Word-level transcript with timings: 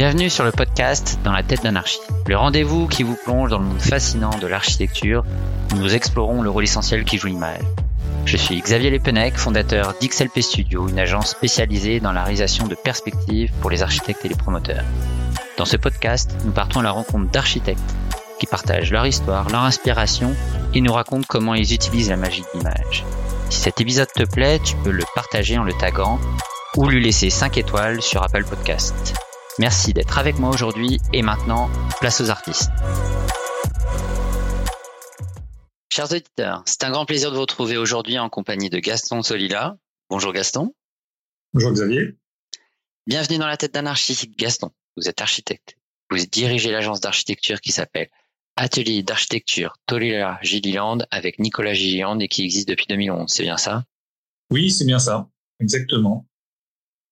Bienvenue 0.00 0.30
sur 0.30 0.44
le 0.44 0.50
podcast 0.50 1.18
Dans 1.24 1.32
la 1.32 1.42
tête 1.42 1.62
d'anarchie, 1.62 2.00
le 2.26 2.34
rendez-vous 2.34 2.88
qui 2.88 3.02
vous 3.02 3.18
plonge 3.22 3.50
dans 3.50 3.58
le 3.58 3.66
monde 3.66 3.82
fascinant 3.82 4.30
de 4.38 4.46
l'architecture 4.46 5.26
où 5.70 5.76
nous 5.76 5.94
explorons 5.94 6.40
le 6.40 6.48
rôle 6.48 6.64
essentiel 6.64 7.04
qui 7.04 7.18
joue 7.18 7.26
l'image. 7.26 7.60
Je 8.24 8.38
suis 8.38 8.58
Xavier 8.62 8.88
Lepenec, 8.88 9.36
fondateur 9.36 9.92
d'XLP 10.00 10.40
Studio, 10.40 10.88
une 10.88 10.98
agence 10.98 11.32
spécialisée 11.32 12.00
dans 12.00 12.12
la 12.12 12.22
réalisation 12.22 12.66
de 12.66 12.74
perspectives 12.74 13.52
pour 13.60 13.68
les 13.68 13.82
architectes 13.82 14.24
et 14.24 14.30
les 14.30 14.36
promoteurs. 14.36 14.84
Dans 15.58 15.66
ce 15.66 15.76
podcast, 15.76 16.34
nous 16.46 16.52
partons 16.52 16.80
à 16.80 16.84
la 16.84 16.92
rencontre 16.92 17.30
d'architectes 17.30 17.94
qui 18.38 18.46
partagent 18.46 18.92
leur 18.92 19.06
histoire, 19.06 19.50
leur 19.50 19.64
inspiration 19.64 20.34
et 20.72 20.80
nous 20.80 20.94
racontent 20.94 21.26
comment 21.28 21.52
ils 21.52 21.74
utilisent 21.74 22.08
la 22.08 22.16
magie 22.16 22.40
de 22.40 22.58
l'image. 22.58 23.04
Si 23.50 23.60
cet 23.60 23.82
épisode 23.82 24.10
te 24.14 24.24
plaît, 24.24 24.60
tu 24.64 24.76
peux 24.76 24.92
le 24.92 25.04
partager 25.14 25.58
en 25.58 25.64
le 25.64 25.74
taguant 25.74 26.18
ou 26.78 26.88
lui 26.88 27.04
laisser 27.04 27.28
5 27.28 27.58
étoiles 27.58 28.00
sur 28.00 28.22
Apple 28.22 28.44
Podcast. 28.44 29.12
Merci 29.60 29.92
d'être 29.92 30.16
avec 30.16 30.38
moi 30.38 30.48
aujourd'hui 30.48 31.00
et 31.12 31.20
maintenant, 31.20 31.68
place 32.00 32.22
aux 32.22 32.30
artistes. 32.30 32.70
Chers 35.92 36.10
auditeurs, 36.10 36.62
c'est 36.64 36.82
un 36.82 36.90
grand 36.90 37.04
plaisir 37.04 37.30
de 37.30 37.34
vous 37.34 37.42
retrouver 37.42 37.76
aujourd'hui 37.76 38.18
en 38.18 38.30
compagnie 38.30 38.70
de 38.70 38.78
Gaston 38.78 39.22
Solila. 39.22 39.76
Bonjour 40.08 40.32
Gaston. 40.32 40.74
Bonjour 41.52 41.72
Xavier. 41.72 42.16
Bienvenue 43.06 43.36
dans 43.36 43.48
la 43.48 43.58
tête 43.58 43.74
d'anarchie. 43.74 44.32
Gaston, 44.38 44.70
vous 44.96 45.10
êtes 45.10 45.20
architecte. 45.20 45.76
Vous 46.08 46.16
dirigez 46.24 46.72
l'agence 46.72 47.02
d'architecture 47.02 47.60
qui 47.60 47.70
s'appelle 47.70 48.08
Atelier 48.56 49.02
d'architecture 49.02 49.76
Tolila 49.84 50.38
Gilliland 50.40 51.00
avec 51.10 51.38
Nicolas 51.38 51.74
Gilliland 51.74 52.18
et 52.18 52.28
qui 52.28 52.44
existe 52.44 52.66
depuis 52.66 52.86
2011. 52.88 53.30
C'est 53.30 53.42
bien 53.42 53.58
ça? 53.58 53.84
Oui, 54.50 54.70
c'est 54.70 54.86
bien 54.86 54.98
ça. 54.98 55.28
Exactement. 55.60 56.26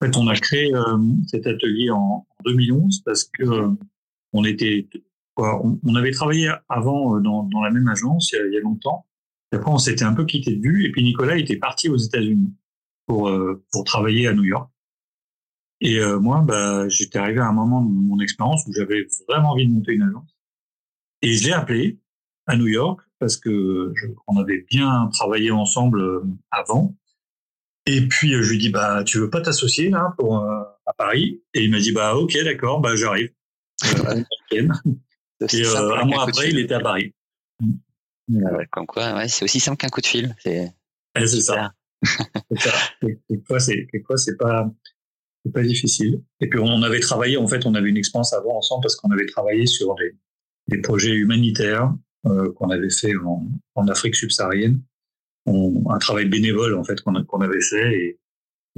En 0.00 0.06
fait, 0.06 0.16
on 0.16 0.28
a 0.28 0.34
créé 0.34 0.74
euh, 0.74 0.96
cet 1.26 1.46
atelier 1.46 1.90
en, 1.90 2.24
2011 2.44 3.02
parce 3.04 3.24
que 3.24 3.42
euh, 3.42 3.70
on 4.32 4.44
était, 4.44 4.88
on, 5.36 5.94
avait 5.94 6.10
travaillé 6.10 6.50
avant 6.68 7.16
euh, 7.16 7.20
dans, 7.20 7.44
dans, 7.44 7.62
la 7.62 7.70
même 7.70 7.88
agence 7.88 8.32
il 8.32 8.52
y 8.52 8.56
a, 8.56 8.60
longtemps. 8.60 9.06
Après, 9.52 9.70
on 9.70 9.78
s'était 9.78 10.04
un 10.04 10.14
peu 10.14 10.24
quitté 10.24 10.54
de 10.56 10.62
vue. 10.62 10.84
Et 10.84 10.92
puis 10.92 11.02
Nicolas 11.02 11.36
était 11.36 11.56
parti 11.56 11.88
aux 11.88 11.96
États-Unis 11.96 12.52
pour 13.06 13.30
pour 13.72 13.84
travailler 13.84 14.28
à 14.28 14.34
New 14.34 14.44
York. 14.44 14.70
Et 15.80 15.98
moi, 16.20 16.42
bah, 16.46 16.86
j'étais 16.90 17.18
arrivé 17.18 17.40
à 17.40 17.46
un 17.46 17.54
moment 17.54 17.80
de 17.80 17.90
mon 17.90 18.20
expérience 18.20 18.66
où 18.66 18.74
j'avais 18.74 19.06
vraiment 19.26 19.52
envie 19.52 19.66
de 19.66 19.72
monter 19.72 19.92
une 19.92 20.02
agence. 20.02 20.36
Et 21.22 21.32
j'ai 21.32 21.54
appelé 21.54 21.98
à 22.46 22.56
New 22.56 22.66
York 22.66 23.00
parce 23.18 23.38
que 23.38 23.92
je, 23.96 24.08
on 24.26 24.36
avait 24.36 24.66
bien 24.68 25.08
travaillé 25.14 25.50
ensemble 25.50 26.22
avant. 26.50 26.94
Et 27.88 28.02
puis 28.06 28.34
euh, 28.34 28.42
je 28.42 28.50
lui 28.50 28.58
dis 28.58 28.68
bah 28.68 29.02
tu 29.02 29.18
veux 29.18 29.30
pas 29.30 29.40
t'associer 29.40 29.88
là 29.88 30.14
pour 30.18 30.40
euh, 30.40 30.62
à 30.88 30.92
Paris 30.94 31.42
Et 31.54 31.64
il 31.64 31.70
m'a 31.70 31.78
dit 31.78 31.92
bah 31.92 32.16
ok 32.16 32.36
d'accord 32.44 32.80
bah 32.80 32.96
j'arrive. 32.96 33.30
Euh, 33.84 34.22
et 34.50 34.60
un 34.60 36.04
mois 36.04 36.24
après 36.24 36.50
il 36.50 36.58
était 36.58 36.74
à 36.74 36.80
Paris. 36.80 37.14
Ah 37.62 38.64
comme 38.70 38.86
quoi 38.86 39.14
ouais, 39.14 39.28
c'est 39.28 39.44
aussi 39.44 39.60
simple 39.60 39.76
qu'un 39.78 39.88
coup 39.88 40.00
de 40.00 40.06
fil. 40.06 40.34
C'est 40.40 40.72
eh, 41.16 41.26
ça. 41.26 41.72
ça. 42.56 42.72
Quelquefois 43.28 43.60
c'est 43.60 43.86
quelquefois 43.86 44.16
c'est 44.16 44.36
pas 44.36 44.70
c'est 45.44 45.52
pas 45.52 45.62
difficile. 45.62 46.22
Et 46.40 46.48
puis 46.48 46.58
on 46.58 46.82
avait 46.82 47.00
travaillé 47.00 47.36
en 47.36 47.46
fait 47.46 47.66
on 47.66 47.74
avait 47.74 47.88
une 47.88 47.96
expérience 47.96 48.32
avant 48.32 48.56
ensemble 48.56 48.82
parce 48.82 48.96
qu'on 48.96 49.10
avait 49.10 49.26
travaillé 49.26 49.66
sur 49.66 49.94
des, 49.96 50.16
des 50.68 50.80
projets 50.80 51.14
humanitaires 51.14 51.92
euh, 52.26 52.52
qu'on 52.54 52.70
avait 52.70 52.90
fait 52.90 53.14
en, 53.16 53.46
en 53.74 53.88
Afrique 53.88 54.16
subsaharienne 54.16 54.82
un 55.88 55.98
travail 55.98 56.26
bénévole 56.26 56.74
en 56.74 56.84
fait 56.84 57.00
qu'on 57.00 57.40
avait 57.40 57.60
fait 57.60 57.94
et, 57.94 58.18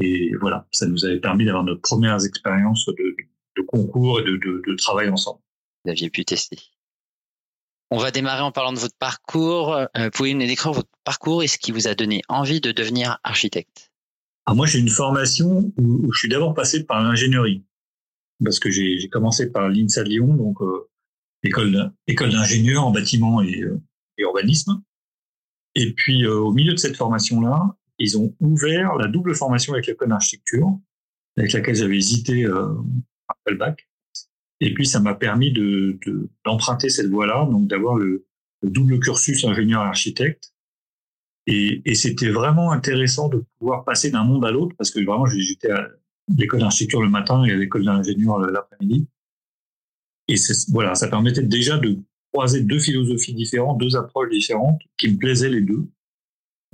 et, 0.01 0.34
voilà, 0.41 0.67
ça 0.73 0.87
nous 0.87 1.05
avait 1.05 1.20
permis 1.20 1.45
d'avoir 1.45 1.65
notre 1.65 1.81
premières 1.81 2.25
expériences 2.25 2.87
de, 2.87 3.17
de, 3.56 3.62
concours 3.62 4.20
et 4.20 4.25
de, 4.25 4.37
de, 4.37 4.62
de, 4.67 4.75
travail 4.77 5.09
ensemble. 5.09 5.41
Vous 5.84 5.91
aviez 5.91 6.11
pu 6.11 6.25
tester. 6.25 6.59
On 7.91 7.98
va 7.98 8.11
démarrer 8.11 8.42
en 8.42 8.52
parlant 8.52 8.73
de 8.73 8.79
votre 8.79 8.97
parcours. 8.97 9.74
Euh, 9.74 10.11
pouvez-vous 10.13 10.39
nous 10.39 10.47
décrire 10.47 10.73
votre 10.73 10.89
parcours 11.05 11.42
et 11.42 11.48
ce 11.48 11.58
qui 11.58 11.73
vous 11.73 11.89
a 11.89 11.95
donné 11.95 12.23
envie 12.29 12.61
de 12.61 12.73
devenir 12.73 13.19
architecte 13.24 13.91
ah, 14.47 14.55
Moi, 14.55 14.67
j'ai 14.67 14.79
une 14.79 14.89
formation 14.89 15.73
où, 15.77 16.13
je 16.13 16.19
suis 16.19 16.29
d'abord 16.29 16.55
passé 16.55 16.85
par 16.85 17.03
l'ingénierie 17.03 17.64
parce 18.42 18.58
que 18.58 18.70
j'ai 18.70 19.08
commencé 19.08 19.51
par 19.51 19.69
l'INSA 19.69 20.03
de 20.03 20.08
Lyon, 20.08 20.35
donc 20.35 20.63
euh, 20.63 20.89
école, 21.42 21.92
école 22.07 22.30
d'ingénieur 22.30 22.86
en 22.86 22.91
bâtiment 22.91 23.42
et, 23.42 23.61
euh, 23.61 23.80
et 24.19 24.23
urbanisme. 24.23 24.83
Et 25.74 25.92
puis, 25.92 26.24
euh, 26.24 26.39
au 26.39 26.53
milieu 26.53 26.73
de 26.73 26.79
cette 26.79 26.97
formation-là, 26.97 27.77
ils 28.00 28.18
ont 28.18 28.34
ouvert 28.40 28.96
la 28.96 29.06
double 29.06 29.34
formation 29.34 29.74
avec 29.74 29.86
l'école 29.86 30.08
d'architecture, 30.08 30.78
avec 31.36 31.52
laquelle 31.52 31.77
j'avais 31.77 31.96
hésité 31.96 32.44
euh, 32.44 32.74
après 33.28 33.52
le 33.52 33.56
bac. 33.56 33.88
Et 34.61 34.74
puis, 34.74 34.86
ça 34.86 35.00
m'a 35.00 35.14
permis 35.14 35.52
de, 35.52 35.98
d'emprunter 36.44 36.88
cette 36.88 37.08
voie-là, 37.08 37.46
donc 37.50 37.68
d'avoir 37.68 37.96
le, 37.96 38.27
double 38.62 38.98
cursus 39.00 39.44
ingénieur-architecte. 39.44 40.52
Et, 41.46 41.80
et 41.84 41.94
c'était 41.94 42.28
vraiment 42.28 42.72
intéressant 42.72 43.28
de 43.28 43.44
pouvoir 43.58 43.84
passer 43.84 44.11
d'un 44.11 44.24
monde 44.24 44.44
à 44.44 44.50
l'autre, 44.50 44.74
parce 44.77 44.90
que 44.90 45.00
vraiment, 45.05 45.27
j'étais 45.27 45.70
à 45.70 45.88
l'école 46.36 46.61
d'architecture 46.61 47.02
le 47.02 47.08
matin 47.08 47.44
et 47.44 47.52
à 47.52 47.56
l'école 47.56 47.84
d'ingénieur 47.84 48.38
l'après-midi. 48.38 49.06
Et 50.28 50.36
voilà, 50.68 50.94
ça 50.94 51.08
permettait 51.08 51.42
déjà 51.42 51.77
de 51.78 51.98
croisé 52.32 52.62
deux 52.62 52.78
philosophies 52.78 53.34
différentes, 53.34 53.78
deux 53.78 53.96
approches 53.96 54.30
différentes 54.30 54.80
qui 54.96 55.11
me 55.11 55.18
plaisaient 55.18 55.48
les 55.48 55.62
deux. 55.62 55.88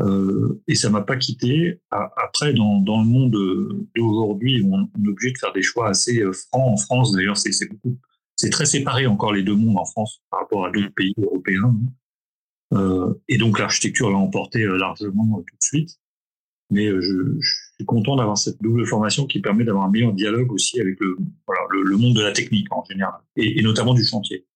Euh, 0.01 0.63
et 0.69 0.75
ça 0.75 0.91
m'a 0.91 1.03
pas 1.03 1.17
quitté. 1.17 1.81
Après, 1.91 2.53
dans, 2.53 2.81
dans 2.81 3.01
le 3.01 3.09
monde 3.09 3.31
d'aujourd'hui, 3.97 4.63
on, 4.65 4.83
est 4.83 5.09
obligé 5.09 5.33
de 5.33 5.39
faire 5.39 5.53
des 5.53 5.63
choix 5.63 5.89
assez 5.89 6.21
euh, 6.21 6.33
francs 6.33 6.73
en 6.73 6.77
France. 6.77 7.13
D'ailleurs, 7.13 7.37
c'est 7.37 7.51
c'est 8.39 8.51
très 8.51 8.67
séparé 8.67 9.07
encore 9.07 9.33
les 9.33 9.43
deux 9.43 9.55
mondes 9.55 9.79
en 9.79 9.87
France 9.87 10.23
par 10.31 10.41
rapport 10.41 10.67
à 10.67 10.71
d'autres 10.71 10.93
pays 10.95 11.15
européens. 11.17 11.75
Euh, 12.75 13.15
et 13.29 13.39
donc 13.39 13.59
l'architecture 13.59 14.11
l'a 14.11 14.19
emporté 14.19 14.63
euh, 14.63 14.77
largement 14.77 15.39
tout 15.39 15.57
de 15.57 15.63
suite. 15.63 15.99
Mais 16.71 16.87
je, 16.89 17.39
suis 17.41 17.85
content 17.87 18.17
d'avoir 18.17 18.37
cette 18.37 18.61
double 18.61 18.87
formation 18.87 19.27
qui 19.27 19.41
permet 19.41 19.65
d'avoir 19.65 19.85
un 19.85 19.91
meilleur 19.91 20.13
dialogue 20.13 20.51
aussi 20.51 20.81
avec 20.81 20.99
le, 20.99 21.17
voilà, 21.47 21.61
le, 21.71 21.97
monde 21.97 22.17
de 22.17 22.23
la 22.23 22.33
technique 22.33 22.67
en 22.73 22.83
général, 22.85 23.21
et 23.37 23.63
notamment 23.63 23.95
du 23.95 24.03
chantier. 24.03 24.47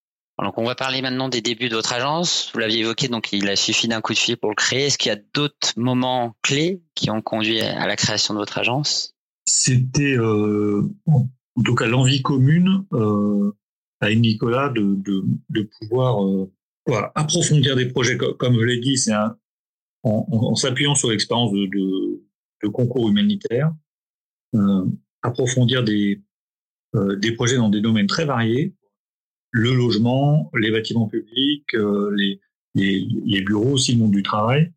Donc 0.42 0.58
on 0.58 0.64
va 0.64 0.74
parler 0.74 1.02
maintenant 1.02 1.28
des 1.28 1.40
débuts 1.40 1.68
de 1.68 1.76
votre 1.76 1.92
agence. 1.92 2.50
Vous 2.52 2.60
l'aviez 2.60 2.80
évoqué, 2.80 3.08
donc 3.08 3.32
il 3.32 3.48
a 3.48 3.56
suffi 3.56 3.88
d'un 3.88 4.00
coup 4.00 4.14
de 4.14 4.18
fil 4.18 4.36
pour 4.36 4.50
le 4.50 4.56
créer. 4.56 4.86
Est-ce 4.86 4.98
qu'il 4.98 5.10
y 5.10 5.14
a 5.14 5.20
d'autres 5.34 5.72
moments 5.76 6.34
clés 6.42 6.82
qui 6.94 7.10
ont 7.10 7.22
conduit 7.22 7.60
à 7.60 7.86
la 7.86 7.96
création 7.96 8.34
de 8.34 8.38
votre 8.38 8.58
agence 8.58 9.14
C'était 9.44 10.16
euh, 10.16 10.88
en 11.06 11.62
tout 11.64 11.74
cas 11.74 11.86
l'envie 11.86 12.22
commune 12.22 12.84
euh, 12.92 13.52
avec 14.00 14.18
Nicolas 14.18 14.70
de, 14.70 14.96
de, 15.50 15.68
pouvoir 15.78 16.24
euh, 16.24 16.50
approfondir 17.14 17.76
des 17.76 17.86
projets. 17.86 18.16
Comme 18.16 18.58
je 18.58 18.64
l'ai 18.64 18.80
dit, 18.80 18.96
c'est 18.96 19.12
en, 19.14 20.26
en, 20.30 20.54
s'appuyant 20.54 20.94
sur 20.94 21.10
l'expérience 21.10 21.52
de, 21.52 21.66
de, 22.62 22.68
concours 22.68 23.08
humanitaire, 23.08 23.72
euh, 24.54 24.86
approfondir 25.22 25.84
des, 25.84 26.22
euh, 26.94 27.16
des 27.16 27.32
projets 27.32 27.56
dans 27.56 27.68
des 27.68 27.80
domaines 27.80 28.06
très 28.06 28.24
variés 28.24 28.74
le 29.50 29.74
logement, 29.74 30.50
les 30.54 30.70
bâtiments 30.70 31.08
publics, 31.08 31.74
euh, 31.74 32.14
les, 32.16 32.40
les, 32.74 33.06
les, 33.24 33.42
bureaux, 33.42 33.72
aussi 33.72 33.92
le 33.92 33.98
monde 33.98 34.12
du 34.12 34.22
travail, 34.22 34.72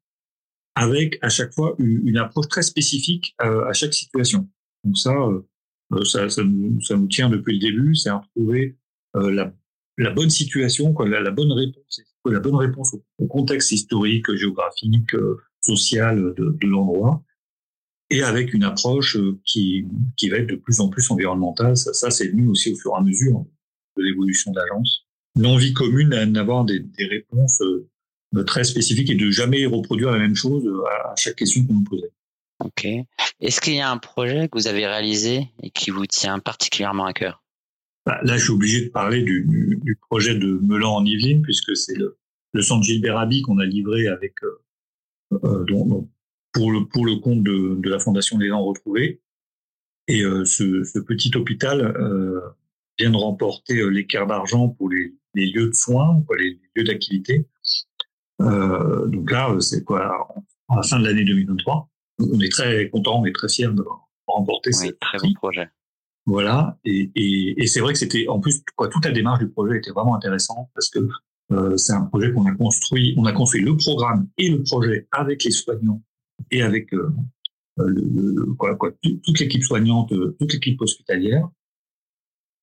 avec 0.75 1.19
à 1.22 1.29
chaque 1.29 1.53
fois 1.53 1.75
une, 1.78 2.17
approche 2.17 2.47
très 2.47 2.63
spécifique 2.63 3.35
à, 3.38 3.50
à, 3.67 3.73
chaque 3.73 3.94
situation. 3.94 4.50
Donc 4.84 4.97
ça, 4.97 5.13
euh, 5.13 6.03
ça, 6.06 6.29
ça, 6.29 6.44
nous, 6.44 6.81
ça, 6.81 6.97
nous, 6.97 7.07
tient 7.07 7.29
depuis 7.29 7.53
le 7.53 7.59
début, 7.59 7.95
c'est 7.95 8.09
à 8.09 8.17
retrouver 8.17 8.78
euh, 9.16 9.31
la, 9.31 9.53
la, 9.97 10.09
bonne 10.09 10.31
situation, 10.31 10.94
quoi, 10.94 11.07
la, 11.07 11.22
la, 11.22 11.31
bonne 11.31 11.51
réponse, 11.51 12.01
la 12.25 12.40
bonne 12.40 12.55
réponse 12.55 12.95
au, 13.19 13.28
contexte 13.28 13.72
historique, 13.72 14.34
géographique, 14.35 15.16
social 15.61 16.34
de, 16.35 16.57
de 16.59 16.67
l'endroit, 16.67 17.23
et 18.09 18.23
avec 18.23 18.53
une 18.53 18.63
approche 18.63 19.17
qui, 19.45 19.85
qui 20.17 20.29
va 20.29 20.37
être 20.37 20.49
de 20.49 20.55
plus 20.55 20.79
en 20.79 20.90
plus 20.90 21.09
environnementale. 21.09 21.78
Ça, 21.78 21.93
ça 21.93 22.11
c'est 22.11 22.28
venu 22.28 22.47
aussi 22.47 22.73
au 22.73 22.75
fur 22.75 22.91
et 22.96 22.99
à 22.99 23.02
mesure 23.02 23.46
de 24.03 24.09
l'évolution 24.09 24.52
de 24.52 24.59
l'agence. 24.59 25.05
L'envie 25.40 25.73
commune 25.73 26.09
d'avoir 26.32 26.66
des, 26.66 26.79
des 26.79 27.05
réponses 27.05 27.61
euh, 27.61 28.44
très 28.44 28.64
spécifiques 28.64 29.09
et 29.09 29.16
de 29.16 29.32
jamais 29.32 29.66
reproduire 29.66 30.11
la 30.11 30.20
même 30.20 30.35
chose 30.35 30.66
euh, 30.66 30.84
à 30.85 31.16
chaque 31.17 31.35
question 31.35 31.66
qu'on 31.66 31.73
nous 31.73 31.84
posait. 31.84 32.11
Ok. 32.59 32.88
Est-ce 33.40 33.59
qu'il 33.59 33.73
y 33.76 33.79
a 33.79 33.90
un 33.90 33.97
projet 33.97 34.47
que 34.47 34.58
vous 34.58 34.67
avez 34.67 34.85
réalisé 34.85 35.50
et 35.61 35.70
qui 35.70 35.90
vous 35.90 36.05
tient 36.05 36.40
particulièrement 36.40 37.05
à 37.05 37.14
cœur? 37.14 37.44
Bah, 38.05 38.20
Là, 38.23 38.38
je 38.38 38.44
suis 38.44 38.53
obligé 38.53 38.85
de 38.85 38.90
parler 38.90 39.23
du, 39.23 39.79
du 39.82 39.96
projet 39.96 40.35
de 40.35 40.59
Melan 40.61 40.96
en 40.97 41.06
Yvelines, 41.06 41.41
puisque 41.41 41.76
c'est 41.76 41.96
le, 41.96 42.17
le 42.53 42.61
centre 42.61 42.84
Gilbert 42.84 43.17
Abbey 43.17 43.41
qu'on 43.41 43.58
a 43.59 43.66
livré 43.66 44.08
avec, 44.08 44.35
euh, 44.44 45.66
dont, 45.66 46.08
pour, 46.53 46.72
le, 46.72 46.85
pour 46.85 47.06
le 47.06 47.16
compte 47.17 47.44
de, 47.44 47.76
de 47.79 47.90
la 47.90 47.99
Fondation 47.99 48.38
des 48.38 48.49
Dents 48.49 48.64
Retrouvés. 48.64 49.22
Et 50.08 50.22
euh, 50.22 50.46
ce, 50.46 50.84
ce, 50.84 50.99
petit 50.99 51.32
hôpital 51.35 51.82
euh, 51.82 52.40
vient 52.97 53.11
de 53.11 53.17
remporter 53.17 53.78
euh, 53.79 53.87
l'équerre 53.87 54.28
d'argent 54.28 54.69
pour 54.69 54.90
les, 54.90 55.13
les, 55.34 55.51
lieux 55.51 55.67
de 55.67 55.73
soins, 55.73 56.22
pour 56.25 56.35
les 56.35 56.59
lieux 56.75 56.84
d'activité. 56.84 57.47
Euh, 58.41 59.07
donc 59.07 59.31
là, 59.31 59.51
euh, 59.51 59.59
c'est 59.59 59.84
quoi 59.84 60.05
à 60.69 60.75
la 60.75 60.84
fin 60.84 60.99
de 60.99 61.05
l'année 61.05 61.23
2023. 61.23 61.90
On 62.19 62.40
est 62.40 62.51
très 62.51 62.90
content, 62.90 63.22
on 63.22 63.25
est 63.25 63.34
très 63.34 63.49
fiers 63.49 63.67
de 63.67 63.84
remporter 64.28 64.72
oui, 64.81 64.91
très 64.99 65.17
bon 65.19 65.34
projet. 65.34 65.69
Voilà. 66.25 66.78
Et, 66.85 67.11
et, 67.16 67.61
et 67.61 67.67
c'est 67.67 67.79
vrai 67.79 67.93
que 67.93 67.99
c'était, 67.99 68.28
en 68.28 68.40
plus, 68.40 68.63
quoi, 68.75 68.87
toute 68.87 69.05
la 69.05 69.11
démarche 69.11 69.39
du 69.39 69.49
projet 69.49 69.78
était 69.78 69.91
vraiment 69.91 70.16
intéressante 70.16 70.69
parce 70.73 70.89
que 70.89 70.99
euh, 71.51 71.78
c'est 71.78 71.93
un 71.93 72.03
projet 72.03 72.31
qu'on 72.31 72.46
a 72.46 72.53
construit. 72.55 73.13
On 73.17 73.25
a 73.25 73.34
construit 73.34 73.61
le 73.61 73.75
programme 73.75 74.28
et 74.37 74.49
le 74.49 74.63
projet 74.63 75.07
avec 75.11 75.43
les 75.43 75.51
soignants 75.51 76.01
et 76.51 76.61
avec 76.61 76.93
euh, 76.93 77.11
le, 77.78 78.53
quoi, 78.53 78.75
quoi, 78.75 78.91
toute 79.01 79.39
l'équipe 79.39 79.63
soignante, 79.63 80.13
toute 80.39 80.53
l'équipe 80.53 80.79
hospitalière, 80.81 81.49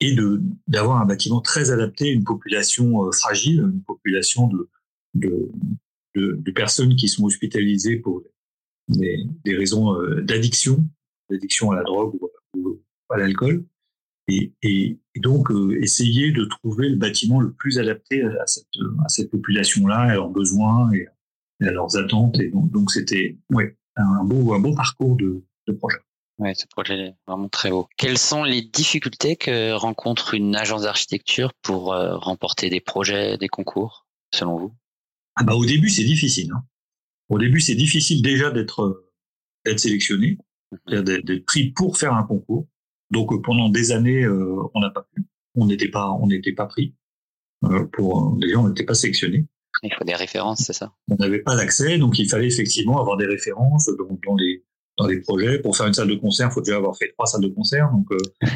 et 0.00 0.14
de 0.14 0.40
d'avoir 0.66 1.00
un 1.00 1.06
bâtiment 1.06 1.40
très 1.40 1.70
adapté 1.70 2.08
à 2.08 2.12
une 2.12 2.24
population 2.24 3.06
euh, 3.06 3.12
fragile, 3.12 3.60
une 3.60 3.82
population 3.82 4.48
de, 4.48 4.68
de, 5.14 5.48
de, 6.14 6.38
de, 6.38 6.50
personnes 6.50 6.96
qui 6.96 7.08
sont 7.08 7.24
hospitalisées 7.24 7.96
pour 7.96 8.22
des, 8.88 9.24
des 9.44 9.56
raisons 9.56 9.94
euh, 9.94 10.22
d'addiction, 10.22 10.84
d'addiction 11.30 11.70
à 11.70 11.76
la 11.76 11.82
drogue 11.82 12.18
ou, 12.56 12.80
à 13.10 13.18
l'alcool. 13.18 13.64
Et, 14.28 14.52
et, 14.62 14.98
donc, 15.16 15.50
euh, 15.50 15.76
essayer 15.82 16.30
de 16.30 16.44
trouver 16.44 16.88
le 16.88 16.96
bâtiment 16.96 17.40
le 17.40 17.52
plus 17.52 17.78
adapté 17.78 18.22
à 18.22 18.46
cette, 18.46 18.68
à 19.04 19.08
cette 19.08 19.30
population-là, 19.30 19.98
à 19.98 20.14
leurs 20.14 20.30
besoins 20.30 20.90
et, 20.92 21.08
à 21.64 21.72
leurs 21.72 21.96
attentes. 21.96 22.38
Et 22.38 22.48
donc, 22.48 22.70
donc 22.70 22.90
c'était 22.90 23.36
ouais, 23.50 23.76
un 23.96 24.24
beau, 24.24 24.54
un 24.54 24.60
beau 24.60 24.74
parcours 24.74 25.16
de, 25.16 25.42
de 25.66 25.72
projet. 25.72 25.98
Oui, 26.40 26.56
ce 26.56 26.66
projet 26.66 26.94
est 26.94 27.14
vraiment 27.26 27.48
très 27.48 27.70
haut. 27.70 27.86
Quelles 27.96 28.18
sont 28.18 28.44
les 28.44 28.62
difficultés 28.62 29.36
que 29.36 29.72
rencontre 29.72 30.34
une 30.34 30.56
agence 30.56 30.82
d'architecture 30.82 31.52
pour 31.62 31.92
euh, 31.92 32.16
remporter 32.16 32.70
des 32.70 32.80
projets, 32.80 33.36
des 33.36 33.48
concours, 33.48 34.06
selon 34.34 34.58
vous? 34.58 34.74
Ah 35.36 35.44
bah, 35.44 35.54
Au 35.54 35.64
début, 35.64 35.90
c'est 35.90 36.04
difficile. 36.04 36.50
Hein. 36.52 36.64
Au 37.28 37.38
début, 37.38 37.60
c'est 37.60 37.74
difficile 37.74 38.22
déjà 38.22 38.50
d'être 38.50 39.06
d'être 39.64 39.78
sélectionné, 39.78 40.38
mhm. 40.90 41.02
d'être 41.02 41.44
pris 41.44 41.70
pour 41.72 41.98
faire 41.98 42.14
un 42.14 42.24
concours. 42.24 42.66
Donc 43.10 43.32
euh, 43.32 43.40
pendant 43.40 43.68
des 43.68 43.92
années, 43.92 44.22
euh, 44.22 44.62
on 44.74 44.80
n'a 44.80 44.90
pas 44.90 45.06
pu, 45.14 45.24
on 45.54 45.66
n'était 45.66 45.88
pas, 45.88 46.10
on 46.10 46.26
n'était 46.26 46.52
pas 46.52 46.66
pris. 46.66 46.94
Euh, 47.64 47.84
pour 47.92 48.36
déjà, 48.36 48.58
on 48.58 48.68
n'était 48.68 48.84
pas 48.84 48.94
sélectionné. 48.94 49.46
Il 49.82 49.94
faut 49.94 50.04
des 50.04 50.14
références, 50.14 50.60
c'est 50.60 50.72
ça? 50.72 50.92
On 51.08 51.16
n'avait 51.16 51.40
pas 51.40 51.56
d'accès, 51.56 51.98
donc 51.98 52.18
il 52.18 52.28
fallait 52.28 52.46
effectivement 52.46 53.00
avoir 53.00 53.16
des 53.16 53.26
références 53.26 53.88
dans, 53.98 54.18
dans, 54.26 54.36
les 54.36 54.64
dans 55.00 55.08
les 55.08 55.20
projets. 55.20 55.58
Pour 55.58 55.76
faire 55.76 55.86
une 55.86 55.94
salle 55.94 56.08
de 56.08 56.14
concert, 56.14 56.48
il 56.50 56.52
faut 56.52 56.60
déjà 56.60 56.76
avoir 56.76 56.96
fait 56.96 57.08
trois 57.12 57.26
salles 57.26 57.42
de 57.42 57.48
concert. 57.48 57.90
Donc 57.90 58.06
le 58.40 58.48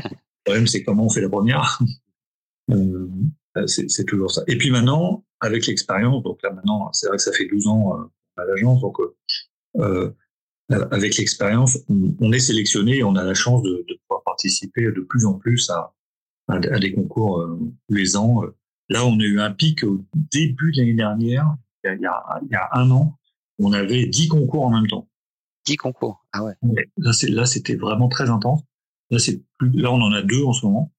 problème, 0.44 0.66
c'est 0.66 0.82
comment 0.82 1.06
on 1.06 1.10
fait 1.10 1.20
la 1.20 1.28
première. 1.28 1.78
c'est 3.66 4.04
toujours 4.06 4.30
ça. 4.30 4.42
Et 4.46 4.56
puis 4.58 4.70
maintenant, 4.70 5.24
avec 5.40 5.66
l'expérience, 5.66 6.22
donc 6.22 6.42
là 6.42 6.52
maintenant, 6.52 6.90
c'est 6.92 7.08
vrai 7.08 7.16
que 7.16 7.22
ça 7.22 7.32
fait 7.32 7.46
12 7.46 7.66
ans 7.66 8.08
à 8.36 8.44
l'agence, 8.44 8.80
donc 8.80 8.98
euh, 9.00 9.14
euh, 9.80 10.12
avec 10.90 11.16
l'expérience, 11.16 11.78
on, 11.88 12.32
est 12.32 12.38
sélectionné 12.38 12.98
et 12.98 13.04
on 13.04 13.16
a 13.16 13.24
la 13.24 13.34
chance 13.34 13.62
de, 13.62 13.84
de 13.88 13.98
pouvoir 14.06 14.22
participer 14.24 14.84
de 14.84 15.00
plus 15.00 15.26
en 15.26 15.34
plus 15.34 15.68
à, 15.70 15.94
à, 16.48 16.58
des 16.58 16.94
concours 16.94 17.40
euh, 17.40 17.58
tous 17.88 17.94
les 17.94 18.16
ans. 18.16 18.42
Là, 18.88 19.04
on 19.04 19.18
a 19.18 19.22
eu 19.22 19.40
un 19.40 19.50
pic 19.50 19.84
au 19.84 20.04
début 20.32 20.72
de 20.72 20.78
l'année 20.78 20.94
dernière, 20.94 21.54
il 21.84 22.00
y, 22.00 22.06
a, 22.06 22.40
il 22.42 22.50
y 22.50 22.54
a 22.54 22.68
un 22.72 22.90
an, 22.90 23.18
on 23.58 23.72
avait 23.72 24.06
10 24.06 24.28
concours 24.28 24.64
en 24.64 24.70
même 24.70 24.86
temps. 24.86 25.08
10 25.64 25.76
concours, 25.76 26.24
ah 26.32 26.44
ouais. 26.44 26.54
Là, 26.98 27.12
c'est, 27.12 27.28
là, 27.28 27.46
c'était 27.46 27.76
vraiment 27.76 28.08
très 28.08 28.30
intense. 28.30 28.62
Là, 29.10 29.18
c'est 29.18 29.42
plus, 29.58 29.70
là, 29.70 29.90
on 29.92 30.00
en 30.00 30.12
a 30.12 30.22
deux 30.22 30.42
en 30.44 30.52
ce 30.52 30.66
moment, 30.66 30.92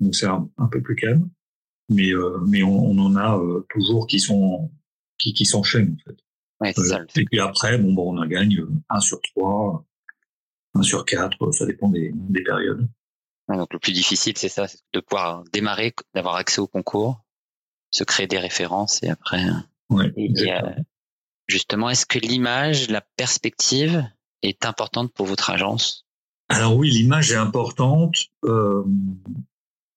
donc 0.00 0.14
c'est 0.14 0.26
un, 0.26 0.48
peu 0.70 0.80
plus 0.80 0.96
calme. 0.96 1.28
Mais, 1.88 2.12
euh, 2.12 2.38
mais 2.46 2.62
on, 2.62 2.84
on, 2.84 2.98
en 2.98 3.16
a 3.16 3.36
euh, 3.36 3.66
toujours 3.68 4.06
qui 4.06 4.20
sont 4.20 4.70
qui, 5.18 5.32
qui 5.34 5.44
s'enchaînent 5.44 5.96
en 5.98 6.10
fait. 6.10 6.16
Ouais, 6.60 6.72
c'est 6.76 6.84
ça, 6.84 7.00
et 7.16 7.24
puis 7.24 7.40
après, 7.40 7.78
bon, 7.78 7.94
bon, 7.94 8.14
on 8.14 8.18
en 8.18 8.26
gagne 8.26 8.64
un 8.90 9.00
sur 9.00 9.20
trois, 9.22 9.84
un 10.74 10.82
sur 10.82 11.04
quatre, 11.04 11.52
ça 11.52 11.66
dépend 11.66 11.88
des, 11.88 12.12
des 12.14 12.42
périodes. 12.42 12.86
donc 13.48 13.72
le 13.72 13.78
plus 13.78 13.92
difficile, 13.92 14.34
c'est 14.36 14.50
ça, 14.50 14.68
c'est 14.68 14.78
de 14.92 15.00
pouvoir 15.00 15.42
démarrer, 15.52 15.94
d'avoir 16.14 16.36
accès 16.36 16.60
au 16.60 16.66
concours, 16.66 17.24
se 17.90 18.04
créer 18.04 18.26
des 18.26 18.38
références 18.38 19.02
et 19.02 19.08
après. 19.08 19.42
Ouais, 19.88 20.12
justement, 21.50 21.90
est-ce 21.90 22.06
que 22.06 22.18
l'image, 22.18 22.88
la 22.88 23.02
perspective 23.16 24.04
est 24.42 24.64
importante 24.64 25.12
pour 25.12 25.26
votre 25.26 25.50
agence? 25.50 26.06
Alors 26.48 26.76
oui, 26.76 26.90
l'image 26.90 27.30
est 27.32 27.36
importante. 27.36 28.16
Euh, 28.44 28.84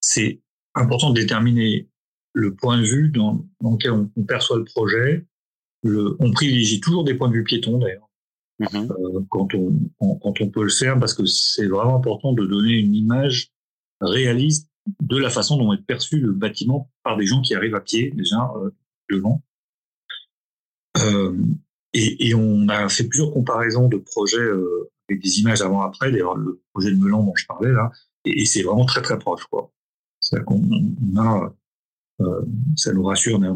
c'est 0.01 0.41
important 0.75 1.11
de 1.11 1.19
déterminer 1.19 1.87
le 2.33 2.55
point 2.55 2.77
de 2.77 2.83
vue 2.83 3.09
dans, 3.09 3.45
dans 3.61 3.71
lequel 3.71 3.91
on 3.91 4.23
perçoit 4.23 4.57
le 4.57 4.65
projet, 4.65 5.25
on 5.83 6.31
privilégie 6.31 6.79
toujours 6.79 7.03
des 7.03 7.13
points 7.13 7.29
de 7.29 7.33
vue 7.33 7.43
piétons 7.43 7.77
d'ailleurs. 7.77 8.09
Mm-hmm. 8.59 8.91
Euh, 8.91 9.25
quand, 9.29 9.53
on, 9.55 10.15
quand 10.19 10.41
on 10.41 10.49
peut 10.49 10.63
le 10.63 10.69
faire, 10.69 10.99
parce 10.99 11.13
que 11.13 11.25
c'est 11.25 11.67
vraiment 11.67 11.95
important 11.95 12.33
de 12.33 12.45
donner 12.45 12.73
une 12.73 12.95
image 12.95 13.51
réaliste 13.99 14.69
de 15.01 15.17
la 15.17 15.29
façon 15.29 15.57
dont 15.57 15.73
est 15.73 15.85
perçu 15.85 16.19
le 16.19 16.33
bâtiment 16.33 16.89
par 17.03 17.17
des 17.17 17.25
gens 17.25 17.41
qui 17.41 17.55
arrivent 17.55 17.75
à 17.75 17.81
pied 17.81 18.11
déjà 18.11 18.51
euh, 18.57 18.69
devant. 19.09 19.41
Euh, 20.97 21.35
et, 21.93 22.27
et, 22.27 22.35
on 22.35 22.67
a 22.69 22.89
fait 22.89 23.03
plusieurs 23.05 23.31
comparaisons 23.31 23.87
de 23.87 23.97
projets 23.97 24.37
euh, 24.37 24.89
avec 25.09 25.21
des 25.21 25.39
images 25.39 25.61
avant-après. 25.61 26.11
D'ailleurs, 26.11 26.35
le 26.35 26.61
projet 26.73 26.91
de 26.91 26.97
Melan 26.97 27.23
dont 27.23 27.35
je 27.35 27.45
parlais 27.45 27.71
là, 27.71 27.91
et, 28.25 28.45
c'est 28.45 28.63
vraiment 28.63 28.85
très 28.85 29.01
très 29.01 29.17
proche. 29.19 29.45
Quoi. 29.45 29.71
C'est 30.19 30.43
qu'on 30.43 30.61
a, 31.17 31.53
euh, 32.21 32.41
ça 32.75 32.93
nous 32.93 33.03
rassure. 33.03 33.39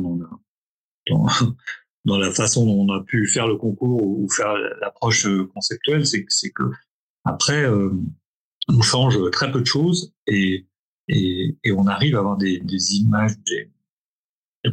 Dans 2.06 2.18
la 2.18 2.32
façon 2.32 2.66
dont 2.66 2.86
on 2.88 2.94
a 2.94 3.04
pu 3.04 3.28
faire 3.28 3.48
le 3.48 3.58
concours 3.58 4.02
ou 4.02 4.30
faire 4.30 4.54
l'approche 4.82 5.26
euh, 5.26 5.46
conceptuelle, 5.54 6.06
c'est 6.06 6.26
c'est 6.30 6.52
que 6.52 6.64
après 7.26 7.64
euh, 7.66 7.92
on 8.70 8.82
change 8.82 9.20
très 9.32 9.52
peu 9.52 9.60
de 9.60 9.66
choses 9.66 10.14
et 10.26 10.66
et, 11.10 11.58
et 11.64 11.72
on 11.72 11.88
arrive 11.88 12.16
à 12.16 12.20
avoir 12.20 12.38
des, 12.38 12.60
des 12.60 12.96
images, 12.96 13.32
des, 13.46 13.70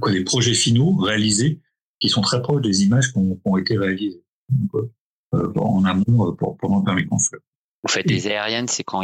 quoi, 0.01 0.11
des 0.13 0.25
projets 0.25 0.55
finaux 0.55 0.97
réalisés 0.97 1.61
qui 2.05 2.11
sont 2.11 2.21
très 2.21 2.43
proches 2.43 2.61
des 2.61 2.83
images 2.83 3.11
qui 3.11 3.19
ont, 3.19 3.41
ont 3.47 3.57
été 3.57 3.79
réalisées 3.79 4.23
Donc, 4.51 4.91
euh, 5.35 5.53
en 5.57 5.85
amont 5.87 6.35
pour, 6.35 6.59
pendant 6.59 6.81
le 6.81 6.85
permis 6.85 7.05
de 7.05 7.09
construire. 7.09 7.41
Vous 7.83 7.91
faites 7.91 8.07
des 8.07 8.27
aériennes, 8.27 8.69
c'est 8.69 8.85
quand 8.85 9.03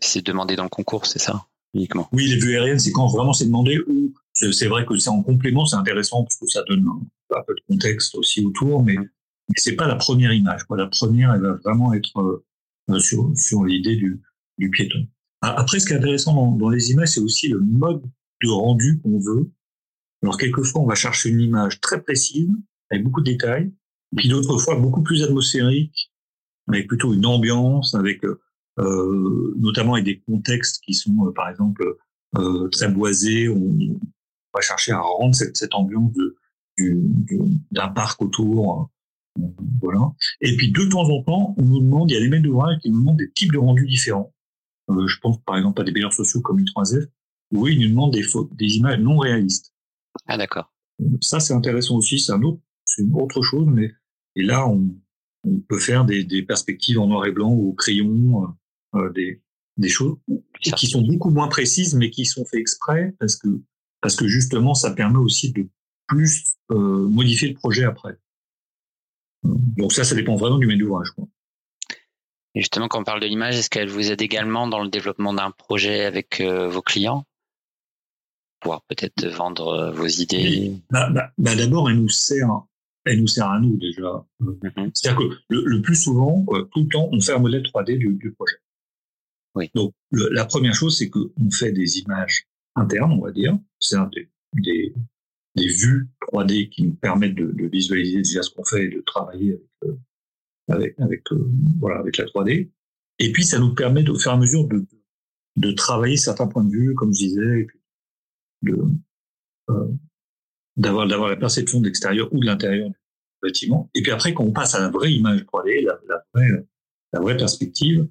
c'est 0.00 0.24
demandé 0.24 0.56
dans 0.56 0.62
le 0.62 0.70
concours, 0.70 1.04
c'est 1.04 1.18
ça 1.18 1.44
uniquement? 1.74 2.08
Oui, 2.12 2.26
les 2.26 2.36
vues 2.36 2.56
aériennes, 2.56 2.78
c'est 2.78 2.90
quand 2.90 3.06
vraiment 3.08 3.34
c'est 3.34 3.44
demandé 3.44 3.78
ou 3.86 4.14
c'est 4.32 4.66
vrai 4.66 4.86
que 4.86 4.96
c'est 4.96 5.10
en 5.10 5.22
complément, 5.22 5.66
c'est 5.66 5.76
intéressant 5.76 6.22
parce 6.22 6.36
que 6.38 6.46
ça 6.46 6.62
donne 6.66 6.86
un, 7.34 7.42
peu 7.46 7.54
de 7.54 7.60
contexte 7.68 8.14
aussi 8.14 8.42
autour, 8.42 8.82
mais, 8.82 8.96
mais 8.96 9.54
c'est 9.56 9.76
pas 9.76 9.86
la 9.86 9.96
première 9.96 10.32
image. 10.32 10.64
Quoi. 10.64 10.78
La 10.78 10.86
première, 10.86 11.34
elle 11.34 11.42
va 11.42 11.52
vraiment 11.62 11.92
être 11.92 12.42
euh, 12.88 12.98
sur, 12.98 13.30
sur 13.36 13.64
l'idée 13.64 13.96
du, 13.96 14.22
du 14.56 14.70
piéton. 14.70 15.06
Après, 15.42 15.78
ce 15.80 15.86
qui 15.86 15.92
est 15.92 15.96
intéressant 15.96 16.34
dans, 16.34 16.52
dans 16.52 16.70
les 16.70 16.90
images, 16.92 17.08
c'est 17.08 17.20
aussi 17.20 17.48
le 17.48 17.60
mode 17.60 18.02
de 18.42 18.48
rendu 18.48 19.00
qu'on 19.02 19.18
veut. 19.18 19.50
Alors, 20.22 20.36
quelquefois, 20.36 20.82
on 20.82 20.86
va 20.86 20.94
chercher 20.94 21.30
une 21.30 21.40
image 21.40 21.80
très 21.80 22.02
précise, 22.02 22.50
avec 22.90 23.04
beaucoup 23.04 23.20
de 23.20 23.30
détails, 23.30 23.72
puis 24.16 24.28
d'autres 24.28 24.58
fois 24.58 24.76
beaucoup 24.76 25.02
plus 25.02 25.22
atmosphérique, 25.22 26.10
avec 26.68 26.88
plutôt 26.88 27.12
une 27.14 27.26
ambiance, 27.26 27.94
avec 27.94 28.24
euh, 28.24 29.54
notamment 29.58 29.94
avec 29.94 30.04
des 30.04 30.20
contextes 30.20 30.82
qui 30.84 30.94
sont, 30.94 31.26
euh, 31.26 31.32
par 31.32 31.48
exemple, 31.48 31.96
euh, 32.36 32.68
très 32.68 32.88
boisés. 32.88 33.48
On, 33.48 33.98
va 34.54 34.60
chercher 34.62 34.92
à 34.92 35.00
rendre 35.00 35.34
cette, 35.34 35.56
cette 35.56 35.74
ambiance 35.74 36.12
de, 36.14 36.36
d'un 37.70 37.88
parc 37.88 38.20
autour. 38.22 38.90
Euh, 39.38 39.42
voilà. 39.80 40.12
Et 40.40 40.56
puis 40.56 40.72
de 40.72 40.84
temps 40.86 41.08
en 41.08 41.22
temps, 41.22 41.54
on 41.58 41.62
nous 41.62 41.80
demande, 41.80 42.10
il 42.10 42.14
y 42.14 42.16
a 42.16 42.20
des 42.20 42.28
maîtres 42.28 42.44
d'ouvrage 42.44 42.78
qui 42.80 42.90
nous 42.90 43.00
demandent 43.00 43.18
des 43.18 43.30
types 43.30 43.52
de 43.52 43.58
rendus 43.58 43.86
différents. 43.86 44.32
Euh, 44.90 45.06
je 45.06 45.18
pense 45.20 45.38
par 45.42 45.56
exemple 45.56 45.80
à 45.80 45.84
des 45.84 45.92
bailleurs 45.92 46.12
sociaux 46.12 46.40
comme 46.40 46.58
une 46.58 46.66
3F, 46.66 47.06
où 47.52 47.68
ils 47.68 47.78
nous 47.80 47.88
demandent 47.88 48.12
des, 48.12 48.24
des 48.52 48.76
images 48.76 48.98
non 48.98 49.18
réalistes. 49.18 49.72
Ah 50.26 50.36
d'accord. 50.36 50.72
Ça 51.20 51.40
c'est 51.40 51.54
intéressant 51.54 51.96
aussi, 51.96 52.18
c'est 52.18 52.32
un 52.32 52.42
autre, 52.42 52.60
c'est 52.84 53.02
une 53.02 53.14
autre 53.14 53.42
chose, 53.42 53.66
mais 53.66 53.92
et 54.36 54.42
là 54.42 54.68
on, 54.68 54.88
on 55.44 55.60
peut 55.60 55.78
faire 55.78 56.04
des, 56.04 56.24
des, 56.24 56.42
perspectives 56.42 56.98
en 56.98 57.06
noir 57.06 57.26
et 57.26 57.32
blanc 57.32 57.50
ou 57.50 57.70
au 57.70 57.72
crayon, 57.72 58.44
euh, 58.44 58.98
euh 58.98 59.12
des, 59.12 59.42
des 59.76 59.88
choses 59.88 60.16
qui 60.60 60.86
sont 60.86 61.02
beaucoup 61.02 61.30
moins 61.30 61.48
précises, 61.48 61.94
mais 61.94 62.10
qui 62.10 62.24
sont 62.24 62.44
faites 62.44 62.60
exprès 62.60 63.14
parce 63.18 63.36
que 63.36 63.48
parce 64.00 64.16
que 64.16 64.26
justement, 64.28 64.74
ça 64.74 64.92
permet 64.92 65.18
aussi 65.18 65.52
de 65.52 65.68
plus 66.06 66.54
euh, 66.70 67.08
modifier 67.08 67.48
le 67.48 67.54
projet 67.54 67.84
après. 67.84 68.16
Donc 69.42 69.92
ça, 69.92 70.04
ça 70.04 70.14
dépend 70.14 70.36
vraiment 70.36 70.58
du 70.58 70.66
maître 70.66 70.80
d'ouvrage. 70.80 71.08
Et 72.54 72.60
justement, 72.60 72.88
quand 72.88 73.00
on 73.00 73.04
parle 73.04 73.20
de 73.20 73.26
l'image, 73.26 73.56
est-ce 73.56 73.70
qu'elle 73.70 73.88
vous 73.88 74.10
aide 74.10 74.22
également 74.22 74.66
dans 74.66 74.82
le 74.82 74.88
développement 74.88 75.32
d'un 75.32 75.50
projet 75.50 76.04
avec 76.04 76.40
euh, 76.40 76.68
vos 76.68 76.82
clients? 76.82 77.24
Pouvoir 78.60 78.82
peut-être 78.88 79.26
vendre 79.28 79.68
euh, 79.68 79.90
vos 79.92 80.06
idées 80.06 80.72
bah, 80.90 81.08
bah, 81.10 81.30
bah, 81.38 81.54
D'abord, 81.54 81.90
elle 81.90 82.00
nous 82.00 82.08
sert 82.08 82.48
elle 83.04 83.20
nous 83.20 83.26
sert 83.26 83.46
à 83.46 83.58
nous 83.58 83.76
déjà. 83.76 84.26
Mm-hmm. 84.40 84.90
C'est-à-dire 84.92 85.18
que 85.18 85.34
le, 85.48 85.80
plus 85.80 85.96
souvent, 85.96 86.44
tout 86.72 86.82
le 86.82 86.88
temps, 86.88 87.08
on 87.10 87.20
fait 87.20 87.32
un 87.32 87.38
modèle 87.38 87.62
3D 87.62 87.96
du, 87.96 88.14
du 88.14 88.32
projet. 88.32 88.56
Oui. 89.54 89.70
Donc 89.74 89.94
la 90.12 90.44
première 90.44 90.74
chose, 90.74 90.98
c'est 90.98 91.08
qu'on 91.08 91.50
fait 91.50 91.72
des 91.72 91.98
images 91.98 92.46
interne, 92.76 93.12
on 93.12 93.20
va 93.20 93.32
dire. 93.32 93.58
C'est 93.80 93.96
des, 94.54 94.94
des, 95.54 95.68
vues 95.68 96.08
3D 96.32 96.68
qui 96.68 96.84
nous 96.84 96.94
permettent 96.94 97.34
de, 97.34 97.50
de 97.50 97.66
visualiser 97.66 98.18
déjà 98.18 98.42
ce 98.42 98.50
qu'on 98.50 98.64
fait 98.64 98.84
et 98.84 98.88
de 98.88 99.00
travailler 99.00 99.52
avec, 99.52 99.64
euh, 99.84 99.96
avec, 100.68 101.00
avec, 101.00 101.32
euh, 101.32 101.50
voilà, 101.80 101.98
avec 101.98 102.16
la 102.18 102.24
3D. 102.26 102.70
Et 103.18 103.32
puis, 103.32 103.44
ça 103.44 103.58
nous 103.58 103.74
permet 103.74 104.02
de, 104.02 104.12
au 104.12 104.18
fur 104.18 104.30
et 104.30 104.34
à 104.34 104.38
mesure 104.38 104.66
de, 104.68 104.86
de 105.56 105.72
travailler 105.72 106.16
certains 106.16 106.46
points 106.46 106.64
de 106.64 106.70
vue, 106.70 106.94
comme 106.94 107.12
je 107.12 107.18
disais, 107.18 107.40
de 107.40 107.44
euh, 107.44 107.66
d'avoir 110.76 111.06
d'avoir 111.06 111.28
la 111.28 111.36
perception 111.36 111.80
de 111.80 111.86
l'extérieur 111.86 112.32
ou 112.32 112.40
de 112.40 112.46
l'intérieur 112.46 112.88
du 112.88 112.96
bâtiment. 113.42 113.90
Et 113.94 114.02
puis 114.02 114.10
après, 114.10 114.34
quand 114.34 114.44
on 114.44 114.52
passe 114.52 114.74
à 114.74 114.80
la 114.80 114.88
vraie 114.88 115.12
image 115.12 115.40
3D, 115.42 115.84
la, 115.84 115.98
la 116.08 116.24
vraie 116.34 116.66
la 117.12 117.20
vraie 117.20 117.36
perspective, 117.36 118.06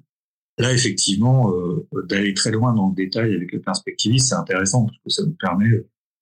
là 0.58 0.72
effectivement, 0.72 1.52
euh, 1.54 1.86
d'aller 2.04 2.34
très 2.34 2.50
loin 2.50 2.74
dans 2.74 2.88
le 2.88 2.94
détail 2.94 3.34
avec 3.34 3.52
le 3.52 3.60
perspectiviste, 3.60 4.28
c'est 4.30 4.34
intéressant 4.34 4.86
parce 4.86 4.98
que 4.98 5.10
ça 5.10 5.22
nous 5.24 5.36
permet, 5.38 5.70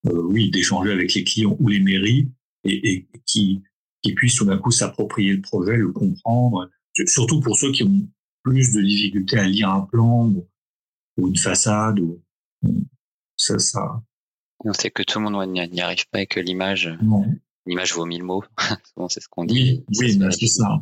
euh, 0.06 0.22
oui, 0.22 0.50
d'échanger 0.50 0.92
avec 0.92 1.14
les 1.14 1.24
clients 1.24 1.56
ou 1.58 1.68
les 1.68 1.80
mairies 1.80 2.28
et, 2.64 2.92
et 2.92 3.06
qui 3.24 3.62
qui 4.06 4.14
puissent 4.14 4.36
tout 4.36 4.44
d'un 4.44 4.58
coup 4.58 4.70
s'approprier 4.70 5.32
le 5.32 5.40
projet, 5.40 5.76
le 5.76 5.90
comprendre, 5.90 6.70
surtout 7.06 7.40
pour 7.40 7.56
ceux 7.56 7.72
qui 7.72 7.82
ont 7.82 8.08
plus 8.42 8.72
de 8.72 8.80
difficultés 8.80 9.38
à 9.38 9.44
lire 9.44 9.70
un 9.70 9.80
plan 9.82 10.28
ou, 10.28 10.48
une 11.16 11.36
façade. 11.36 11.98
Ou, 11.98 12.22
ça, 13.36 13.58
ça. 13.58 14.02
On 14.64 14.72
sait 14.72 14.90
que 14.90 15.02
tout 15.02 15.18
le 15.18 15.28
monde 15.28 15.50
n'y 15.50 15.80
arrive 15.80 16.08
pas 16.10 16.22
et 16.22 16.26
que 16.26 16.40
l'image, 16.40 16.96
l'image 17.66 17.94
vaut 17.94 18.06
mille 18.06 18.24
mots. 18.24 18.44
c'est 19.08 19.20
ce 19.20 19.28
qu'on 19.28 19.44
dit. 19.44 19.84
Oui, 19.98 20.18
oui 20.18 20.32
c'est 20.32 20.46
ça. 20.46 20.80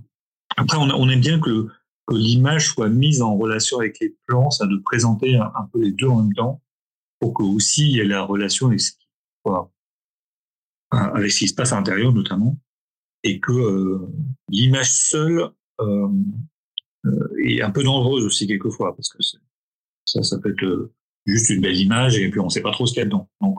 Après, 0.56 0.76
on, 0.76 0.82
on, 0.82 1.08
aime 1.08 1.20
bien 1.20 1.40
que, 1.40 1.68
que 2.06 2.14
l'image 2.14 2.68
soit 2.68 2.88
mise 2.88 3.22
en 3.22 3.36
relation 3.36 3.78
avec 3.78 3.98
les 4.00 4.16
plans, 4.26 4.50
ça 4.50 4.66
de 4.66 4.76
présenter 4.84 5.36
un, 5.36 5.68
peu 5.72 5.80
les 5.80 5.92
deux 5.92 6.06
en 6.06 6.22
même 6.22 6.34
temps, 6.34 6.62
pour 7.18 7.34
que 7.34 7.42
aussi 7.42 7.90
il 7.90 7.96
y 7.96 8.00
ait 8.00 8.04
la 8.04 8.22
relation 8.22 8.68
avec 8.68 8.80
ce 8.80 8.92
qui, 8.92 9.08
avec 10.90 11.32
ce 11.32 11.38
qui 11.38 11.48
se 11.48 11.54
passe 11.54 11.72
à 11.72 11.76
l'intérieur 11.76 12.12
notamment, 12.12 12.56
et 13.22 13.40
que 13.40 13.52
euh, 13.52 14.08
l'image 14.48 14.92
seule 14.92 15.50
euh, 15.80 16.08
euh, 17.06 17.28
est 17.42 17.62
un 17.62 17.70
peu 17.70 17.82
dangereuse 17.82 18.24
aussi 18.24 18.46
quelquefois, 18.46 18.94
parce 18.94 19.08
que 19.08 19.18
ça, 20.04 20.22
ça 20.22 20.38
peut 20.38 20.50
être 20.50 20.90
juste 21.26 21.50
une 21.50 21.60
belle 21.60 21.76
image 21.76 22.18
et 22.18 22.30
puis 22.30 22.40
on 22.40 22.44
ne 22.44 22.50
sait 22.50 22.62
pas 22.62 22.72
trop 22.72 22.86
ce 22.86 22.92
qu'il 22.92 23.00
y 23.00 23.02
a 23.02 23.06
dedans. 23.06 23.28
Donc, 23.40 23.58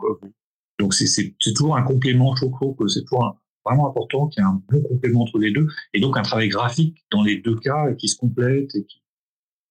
donc 0.78 0.94
c'est 0.94 1.34
toujours 1.54 1.76
un 1.76 1.82
complément, 1.82 2.34
je 2.36 2.46
trouve 2.46 2.76
que 2.76 2.86
c'est 2.88 3.02
toujours 3.02 3.40
vraiment 3.64 3.88
important 3.88 4.28
qu'il 4.28 4.42
y 4.42 4.46
ait 4.46 4.48
un 4.48 4.62
bon 4.68 4.82
complément 4.82 5.22
entre 5.22 5.38
les 5.38 5.50
deux, 5.50 5.66
et 5.92 6.00
donc 6.00 6.16
un 6.16 6.22
travail 6.22 6.48
graphique 6.48 7.04
dans 7.10 7.22
les 7.22 7.38
deux 7.38 7.56
cas 7.56 7.92
qui 7.94 8.08
se 8.08 8.16
complète 8.16 8.74
et 8.74 8.84
qui 8.84 9.02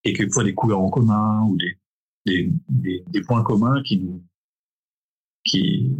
et 0.05 0.13
quelquefois 0.13 0.43
des 0.43 0.53
couleurs 0.53 0.81
en 0.81 0.89
commun 0.89 1.47
ou 1.49 1.57
des, 1.57 1.77
des, 2.25 2.49
des, 2.69 3.03
des 3.07 3.21
points 3.21 3.43
communs 3.43 3.81
qui 3.81 3.97
nous 3.97 4.23
qui, 5.43 5.91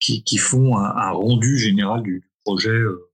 qui, 0.00 0.22
qui 0.22 0.38
font 0.38 0.76
un, 0.76 0.84
un 0.84 1.10
rendu 1.10 1.58
général 1.58 2.02
du 2.02 2.22
projet 2.44 2.70
euh, 2.70 3.10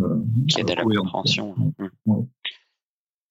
euh, 0.00 0.22
qui 0.48 0.60
aide 0.60 0.70
à 0.70 0.74
la 0.74 0.82
compréhension. 0.82 1.74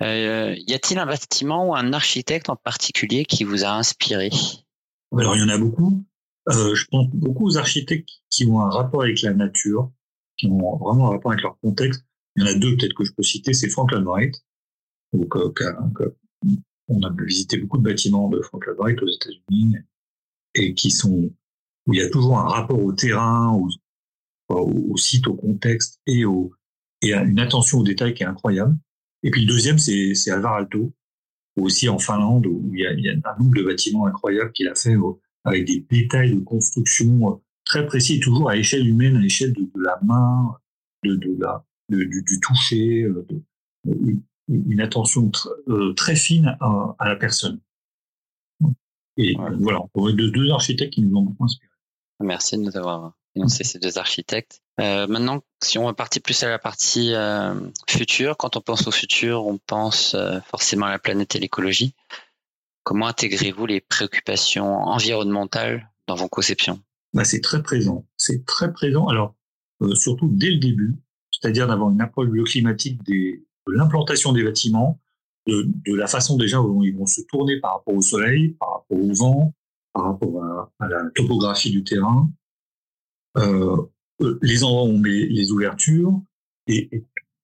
Euh, 0.02 0.56
y 0.68 0.74
a-t-il 0.74 1.00
un 1.00 1.06
bâtiment 1.06 1.70
ou 1.70 1.76
un 1.76 1.94
architecte 1.94 2.50
en 2.50 2.56
particulier 2.56 3.26
qui 3.26 3.44
vous 3.44 3.64
a 3.64 3.70
inspiré? 3.70 4.30
Alors, 5.18 5.36
il 5.36 5.42
y 5.42 5.44
en 5.44 5.50
a 5.50 5.58
beaucoup. 5.58 6.04
Euh, 6.50 6.76
je 6.76 6.86
pense 6.86 7.08
beaucoup 7.10 7.46
aux 7.46 7.58
architectes 7.58 8.10
qui 8.30 8.46
ont 8.48 8.60
un 8.60 8.70
rapport 8.70 9.04
avec 9.04 9.22
la 9.22 9.34
nature, 9.34 9.92
qui 10.38 10.48
ont 10.48 10.78
vraiment 10.78 11.08
un 11.08 11.12
rapport 11.12 11.32
avec 11.32 11.44
leur 11.44 11.58
contexte. 11.60 12.04
Il 12.36 12.44
y 12.44 12.48
en 12.48 12.50
a 12.50 12.56
deux 12.56 12.76
peut-être 12.76 12.96
que 12.96 13.06
je 13.06 13.14
peux 13.14 13.24
citer, 13.24 13.54
c'est 13.54 13.70
Frank 13.70 13.92
Lloyd 13.92 14.06
Wright. 14.06 14.36
Donc, 15.14 15.36
on 16.88 17.02
a 17.04 17.10
visité 17.24 17.58
beaucoup 17.58 17.78
de 17.78 17.84
bâtiments 17.84 18.30
de 18.30 18.42
Frank 18.42 18.66
Lloyd 18.66 18.80
Wright 18.80 19.02
aux 19.02 19.08
États-Unis 19.08 19.78
et 20.56 20.74
qui 20.74 20.92
sont 20.92 21.32
où 21.86 21.94
il 21.94 22.00
y 22.00 22.04
a 22.04 22.10
toujours 22.10 22.40
un 22.40 22.48
rapport 22.48 22.82
au 22.82 22.94
terrain, 22.94 23.58
au, 24.50 24.98
site, 24.98 25.28
au 25.28 25.36
contexte 25.36 26.00
et, 26.08 26.24
une 27.02 27.40
attention 27.40 27.80
aux 27.80 27.84
détails 27.84 28.14
qui 28.14 28.24
est 28.24 28.28
incroyable. 28.28 28.78
Et 29.24 29.32
puis 29.32 29.42
le 29.42 29.48
deuxième, 29.48 29.77
c'est, 29.80 30.30
Alvar 30.30 30.56
Aalto, 30.56 30.94
aussi 31.56 31.88
en 31.89 31.98
Finlande, 31.98 32.46
où 32.46 32.70
il 32.74 32.80
y 32.80 32.86
a, 32.86 32.94
il 32.94 33.03
y 33.03 33.10
a 33.10 33.13
un 33.13 33.39
nombre 33.39 33.56
de 33.56 33.63
bâtiments 33.63 34.06
incroyables 34.06 34.51
qu'il 34.51 34.68
a 34.68 34.75
fait 34.75 34.96
avec 35.46 35.65
des 35.65 35.86
détails 35.89 36.36
de 36.36 36.39
construction 36.39 37.32
euh, 37.32 37.36
très 37.65 37.86
précis, 37.86 38.20
toujours 38.20 38.50
à 38.50 38.58
échelle 38.58 38.88
humaine, 38.88 39.18
à 39.18 39.25
échelle 39.25 39.53
de, 39.53 39.70
la 39.75 40.00
main, 40.03 40.58
de, 41.03 41.15
de 41.15 41.38
la, 41.39 41.65
du, 41.89 42.08
du, 42.08 42.39
toucher, 42.39 43.03
euh, 43.03 43.25
une 44.48 44.82
attention 44.82 45.32
euh, 45.68 45.94
très 45.94 46.15
fine 46.15 46.58
à, 46.60 46.96
à, 47.00 47.10
la 47.10 47.15
personne. 47.15 47.60
Et 49.18 49.36
voilà, 49.60 49.80
on 49.94 50.01
aurait 50.01 50.13
deux 50.13 50.50
architectes 50.50 50.94
qui 50.94 51.01
nous 51.03 51.15
ont 51.15 51.22
beaucoup 51.22 51.44
inspiré. 51.44 51.72
Merci 52.20 52.58
de 52.58 52.63
nous 52.63 52.77
avoir 52.77 53.13
énoncé 53.36 53.63
ces 53.63 53.80
deux 53.80 53.98
architectes. 53.98 54.62
Euh, 54.80 55.06
maintenant, 55.08 55.44
si 55.62 55.77
on 55.77 55.86
va 55.86 55.94
partir 55.94 56.22
plus 56.22 56.42
à 56.44 56.50
la 56.50 56.58
partie 56.58 57.13
euh, 57.13 57.53
future, 57.88 58.38
quand 58.38 58.58
on 58.58 58.62
pense 58.62 58.88
au 58.88 58.92
futur, 58.92 59.46
on 59.46 59.60
pense 59.60 60.15
euh, 60.15 60.39
forcément 60.48 60.88
à 60.88 60.92
la 60.92 61.00
planète 61.00 61.36
et 61.36 61.39
l'écologie. 61.39 61.94
Comment 62.84 63.08
intégrez-vous 63.08 63.65
les 63.65 63.82
préoccupations 63.82 64.65
environnementales 64.65 65.92
dans 66.08 66.15
vos 66.15 66.27
conceptions? 66.27 66.82
Bah, 67.13 67.24
C'est 67.24 67.42
très 67.42 67.62
présent. 67.62 68.06
C'est 68.18 68.46
très 68.46 68.74
présent. 68.74 69.08
Alors, 69.08 69.36
surtout 69.94 70.27
dès 70.32 70.50
le 70.50 70.58
début, 70.58 70.96
c'est-à-dire 71.32 71.68
d'avoir 71.68 71.92
une 71.92 72.01
approche 72.01 72.30
bioclimatique 72.30 73.03
de 73.03 73.42
l'implantation 73.68 74.34
des 74.34 74.44
bâtiments, 74.44 75.00
de, 75.46 75.68
la 75.94 76.08
façon 76.08 76.36
déjà 76.36 76.60
où 76.60 76.84
ils 76.84 76.96
vont 76.96 77.06
se 77.06 77.22
tourner 77.22 77.60
par 77.60 77.75
rapport 77.75 77.94
au 77.94 78.01
soleil, 78.01 78.50
par 78.60 78.70
rapport 78.74 78.98
au 78.98 79.13
vent, 79.13 79.53
par 79.94 80.06
rapport 80.06 80.44
à, 80.80 80.88
la 80.88 81.03
topographie 81.13 81.72
du 81.72 81.84
terrain, 81.84 82.30
les 84.20 84.63
endroits 84.63 84.84
où 84.84 84.96
on 84.96 85.00
met 85.00 85.25
les 85.27 85.51
ouvertures, 85.51 86.22
et, 86.67 86.89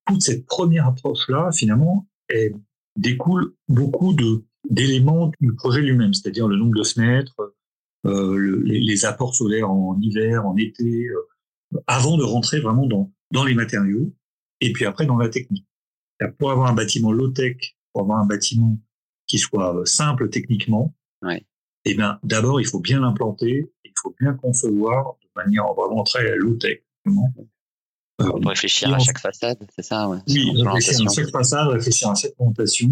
toute 0.08 0.24
cette 0.24 0.46
première 0.46 0.88
approche-là, 0.88 1.52
finalement, 1.52 2.08
elle 2.30 2.56
découle 2.96 3.54
beaucoup 3.68 4.14
de 4.14 4.44
d'éléments 4.70 5.32
du 5.40 5.56
projet 5.56 5.82
lui-même, 5.82 6.14
c'est-à-dire 6.14 6.48
le 6.48 6.58
nombre 6.58 6.76
de 6.76 6.84
fenêtres, 6.84 7.56
euh, 8.06 8.62
les, 8.66 9.06
apports 9.06 9.34
solaires 9.34 9.72
en 9.72 9.98
hiver, 10.02 10.46
en 10.46 10.56
été, 10.58 11.08
euh, 11.08 11.80
avant 11.88 12.18
de 12.18 12.24
rentrer 12.24 12.60
vraiment 12.60 12.86
dans, 12.86 13.12
dans 13.32 13.46
les 13.46 13.56
matériaux, 13.56 14.14
et 14.62 14.74
puis 14.74 14.86
après 14.86 15.06
dans 15.06 15.18
la 15.18 15.30
technique. 15.30 15.66
Pour 16.38 16.52
avoir 16.52 16.70
un 16.70 16.74
bâtiment 16.74 17.12
low-tech, 17.12 17.78
pour 17.94 18.02
avoir 18.02 18.20
un 18.20 18.26
bâtiment 18.26 18.78
qui 19.28 19.38
soit 19.38 19.82
simple 19.86 20.30
techniquement, 20.30 20.94
ouais. 21.22 21.46
eh 21.86 21.96
bien, 21.96 22.20
d'abord, 22.24 22.60
il 22.60 22.68
faut 22.68 22.82
bien 22.82 23.00
l'implanter, 23.00 23.72
faut 24.02 24.16
bien 24.20 24.34
concevoir 24.34 25.16
de 25.22 25.30
manière 25.36 25.74
vraiment 25.74 26.04
très 26.04 26.36
low-tech. 26.36 26.82
Euh, 27.08 28.32
réfléchir 28.46 28.94
à 28.94 29.00
chaque 29.00 29.20
façade, 29.20 29.58
c'est 29.76 29.82
ça 29.82 30.10
Oui, 30.28 30.52
réfléchir 30.56 31.10
à 31.10 31.14
chaque 31.14 31.32
façade, 31.32 31.68
réfléchir 31.70 32.10
à 32.10 32.16
chaque 32.16 32.34
orientation 32.38 32.90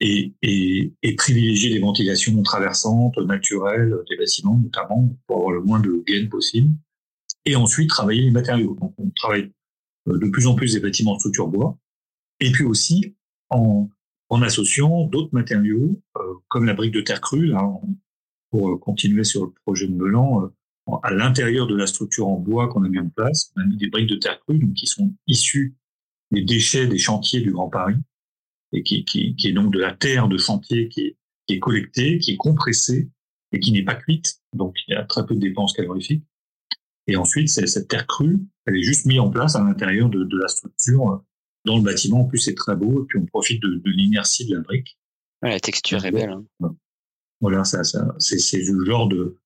et, 0.00 0.32
et, 0.42 0.92
et 1.02 1.16
privilégier 1.16 1.70
les 1.70 1.80
ventilations 1.80 2.40
traversantes, 2.42 3.16
naturelles 3.18 3.96
des 4.08 4.16
bâtiments, 4.16 4.56
notamment, 4.56 5.08
pour 5.26 5.38
avoir 5.38 5.50
le 5.52 5.62
moins 5.62 5.80
de 5.80 6.04
gain 6.06 6.28
possible. 6.28 6.72
Et 7.44 7.56
ensuite, 7.56 7.90
travailler 7.90 8.22
les 8.22 8.30
matériaux. 8.30 8.76
Donc, 8.80 8.94
on 8.98 9.10
travaille 9.10 9.52
euh, 10.08 10.18
de 10.18 10.28
plus 10.28 10.46
en 10.46 10.54
plus 10.54 10.74
des 10.74 10.80
bâtiments 10.80 11.14
de 11.14 11.18
structure 11.18 11.48
bois. 11.48 11.76
Et 12.40 12.52
puis 12.52 12.64
aussi, 12.64 13.16
en, 13.50 13.88
en 14.28 14.42
associant 14.42 15.04
d'autres 15.06 15.32
matériaux, 15.32 16.00
euh, 16.16 16.34
comme 16.48 16.66
la 16.66 16.74
brique 16.74 16.92
de 16.92 17.00
terre 17.00 17.20
crue, 17.20 17.46
là, 17.46 17.68
pour 18.50 18.70
euh, 18.70 18.76
continuer 18.76 19.24
sur 19.24 19.46
le 19.46 19.52
projet 19.64 19.86
de 19.86 19.94
Melan, 19.94 20.44
euh, 20.44 20.96
à 21.02 21.10
l'intérieur 21.10 21.66
de 21.66 21.76
la 21.76 21.86
structure 21.86 22.28
en 22.28 22.38
bois 22.38 22.68
qu'on 22.68 22.82
a 22.84 22.88
mis 22.88 22.98
en 22.98 23.08
place, 23.10 23.52
on 23.56 23.60
a 23.60 23.66
mis 23.66 23.76
des 23.76 23.88
briques 23.88 24.08
de 24.08 24.16
terre 24.16 24.40
crue 24.40 24.58
donc 24.58 24.72
qui 24.74 24.86
sont 24.86 25.14
issues 25.26 25.76
des 26.30 26.42
déchets 26.42 26.86
des 26.86 26.98
chantiers 26.98 27.40
du 27.40 27.52
Grand 27.52 27.68
Paris 27.68 27.96
et 28.72 28.82
qui, 28.82 29.04
qui, 29.04 29.34
qui 29.36 29.48
est 29.48 29.52
donc 29.52 29.72
de 29.72 29.78
la 29.78 29.92
terre 29.92 30.28
de 30.28 30.38
chantier 30.38 30.88
qui 30.88 31.00
est, 31.02 31.16
qui 31.46 31.54
est 31.54 31.58
collectée, 31.58 32.18
qui 32.18 32.32
est 32.32 32.36
compressée 32.36 33.10
et 33.52 33.60
qui 33.60 33.72
n'est 33.72 33.84
pas 33.84 33.94
cuite, 33.94 34.40
donc 34.54 34.76
il 34.86 34.92
y 34.92 34.94
a 34.94 35.04
très 35.04 35.24
peu 35.24 35.34
de 35.34 35.40
dépenses 35.40 35.72
calorifiques. 35.72 36.24
Et 37.06 37.16
ensuite, 37.16 37.48
cette 37.48 37.88
terre 37.88 38.06
crue, 38.06 38.38
elle 38.66 38.76
est 38.76 38.82
juste 38.82 39.06
mise 39.06 39.20
en 39.20 39.30
place 39.30 39.56
à 39.56 39.64
l'intérieur 39.64 40.10
de, 40.10 40.24
de, 40.24 40.38
la 40.38 40.48
structure 40.48 41.24
dans 41.64 41.78
le 41.78 41.82
bâtiment. 41.82 42.20
En 42.20 42.24
plus, 42.24 42.38
c'est 42.38 42.54
très 42.54 42.76
beau, 42.76 43.02
et 43.02 43.06
puis 43.06 43.18
on 43.18 43.24
profite 43.24 43.62
de, 43.62 43.76
de 43.76 43.90
l'inertie 43.90 44.46
de 44.46 44.56
la 44.56 44.60
brique. 44.60 44.98
Ouais, 45.42 45.50
la 45.50 45.60
texture 45.60 46.04
est 46.04 46.10
belle. 46.10 46.30
Hein. 46.60 46.76
Voilà, 47.40 47.64
ça, 47.64 47.84
ça 47.84 48.14
c'est 48.18 48.62
le 48.66 48.84
genre 48.84 49.08
de, 49.08 49.36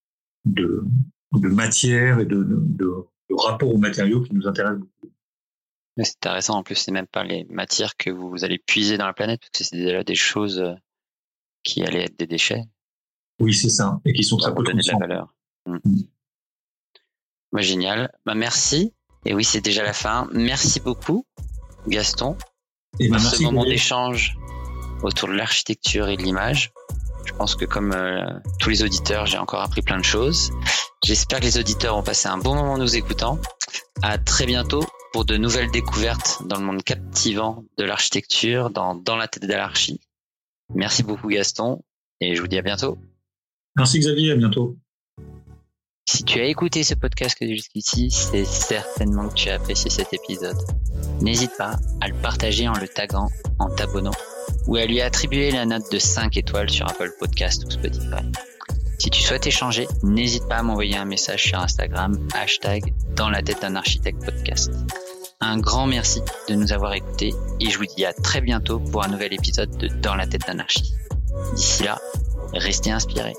de, 0.44 0.84
de 1.32 1.48
matière 1.48 2.20
et 2.20 2.24
de, 2.24 2.42
de, 2.44 3.06
rapport 3.34 3.74
aux 3.74 3.78
matériaux 3.78 4.22
qui 4.22 4.34
nous 4.34 4.46
intéresse 4.46 4.78
beaucoup. 4.78 5.12
C'est 5.96 6.16
intéressant 6.16 6.58
en 6.58 6.62
plus, 6.62 6.74
c'est 6.74 6.92
même 6.92 7.06
pas 7.06 7.24
les 7.24 7.44
matières 7.44 7.96
que 7.96 8.10
vous 8.10 8.44
allez 8.44 8.58
puiser 8.58 8.98
dans 8.98 9.06
la 9.06 9.12
planète, 9.12 9.40
parce 9.40 9.50
que 9.50 9.64
c'est 9.64 9.76
déjà 9.76 10.04
des 10.04 10.14
choses 10.14 10.58
euh, 10.58 10.74
qui 11.62 11.82
allaient 11.82 12.04
être 12.04 12.18
des 12.18 12.26
déchets. 12.26 12.64
Oui, 13.40 13.54
c'est 13.54 13.68
ça, 13.68 14.00
et 14.04 14.12
qui 14.12 14.22
sont 14.22 14.36
très 14.36 14.52
donner 14.52 14.82
de 14.82 14.92
la 14.92 14.98
valeur. 14.98 15.34
Mmh. 15.66 15.76
Mmh. 15.84 16.02
Bah, 17.52 17.60
génial. 17.60 18.12
Bah, 18.24 18.34
merci. 18.34 18.94
Et 19.24 19.34
oui, 19.34 19.44
c'est 19.44 19.60
déjà 19.60 19.82
la 19.82 19.92
fin. 19.92 20.28
Merci 20.32 20.80
beaucoup, 20.80 21.26
Gaston, 21.86 22.36
et 22.98 23.08
pour 23.08 23.20
ce 23.20 23.42
moment 23.42 23.64
d'échange 23.64 24.36
autour 25.02 25.28
de 25.28 25.34
l'architecture 25.34 26.08
et 26.08 26.16
de 26.16 26.22
l'image. 26.22 26.72
Je 27.24 27.32
pense 27.32 27.54
que 27.54 27.64
comme 27.64 27.92
euh, 27.92 28.24
tous 28.58 28.70
les 28.70 28.82
auditeurs, 28.82 29.26
j'ai 29.26 29.38
encore 29.38 29.60
appris 29.60 29.82
plein 29.82 29.98
de 29.98 30.04
choses. 30.04 30.50
J'espère 31.04 31.40
que 31.40 31.44
les 31.44 31.58
auditeurs 31.58 31.96
ont 31.96 32.02
passé 32.02 32.28
un 32.28 32.38
bon 32.38 32.54
moment 32.54 32.78
nous 32.78 32.96
écoutant. 32.96 33.38
À 34.02 34.18
très 34.18 34.46
bientôt 34.46 34.84
pour 35.12 35.24
de 35.24 35.36
nouvelles 35.36 35.70
découvertes 35.70 36.42
dans 36.46 36.58
le 36.58 36.64
monde 36.64 36.82
captivant 36.82 37.64
de 37.76 37.84
l'architecture, 37.84 38.70
dans, 38.70 38.94
dans 38.94 39.16
la 39.16 39.28
tête 39.28 39.46
de 39.46 39.52
l'archi. 39.52 40.00
Merci 40.74 41.02
beaucoup 41.02 41.28
Gaston 41.28 41.82
et 42.20 42.34
je 42.34 42.40
vous 42.40 42.48
dis 42.48 42.58
à 42.58 42.62
bientôt. 42.62 42.98
Merci 43.76 43.98
Xavier, 43.98 44.32
à 44.32 44.36
bientôt. 44.36 44.76
Si 46.08 46.24
tu 46.24 46.40
as 46.40 46.44
écouté 46.44 46.82
ce 46.82 46.94
podcast 46.94 47.36
jusqu'ici, 47.40 48.10
c'est 48.10 48.44
certainement 48.44 49.28
que 49.28 49.34
tu 49.34 49.48
as 49.48 49.54
apprécié 49.54 49.90
cet 49.90 50.12
épisode. 50.12 50.56
N'hésite 51.20 51.52
pas 51.56 51.76
à 52.00 52.08
le 52.08 52.14
partager 52.14 52.68
en 52.68 52.74
le 52.74 52.88
taguant, 52.88 53.28
en 53.58 53.70
t'abonnant 53.74 54.12
ou 54.66 54.76
à 54.76 54.86
lui 54.86 55.00
attribuer 55.00 55.50
la 55.50 55.66
note 55.66 55.90
de 55.90 55.98
5 55.98 56.36
étoiles 56.36 56.70
sur 56.70 56.88
Apple 56.88 57.12
Podcast 57.18 57.64
ou 57.66 57.70
Spotify. 57.70 58.22
Si 58.98 59.10
tu 59.10 59.20
souhaites 59.20 59.46
échanger, 59.46 59.88
n'hésite 60.02 60.46
pas 60.48 60.58
à 60.58 60.62
m'envoyer 60.62 60.96
un 60.96 61.04
message 61.04 61.42
sur 61.42 61.58
Instagram, 61.58 62.16
hashtag 62.34 62.94
dans 63.16 63.30
la 63.30 63.42
tête 63.42 63.60
d'un 63.60 63.74
architecte 63.74 64.24
podcast. 64.24 64.70
Un 65.40 65.58
grand 65.58 65.88
merci 65.88 66.22
de 66.48 66.54
nous 66.54 66.72
avoir 66.72 66.94
écoutés 66.94 67.34
et 67.58 67.68
je 67.68 67.78
vous 67.78 67.86
dis 67.96 68.04
à 68.04 68.12
très 68.12 68.40
bientôt 68.40 68.78
pour 68.78 69.04
un 69.04 69.08
nouvel 69.08 69.34
épisode 69.34 69.76
de 69.76 69.88
Dans 69.88 70.14
la 70.14 70.28
tête 70.28 70.46
d'un 70.46 70.60
archi. 70.60 70.94
D'ici 71.56 71.82
là, 71.82 71.98
restez 72.54 72.92
inspirés. 72.92 73.34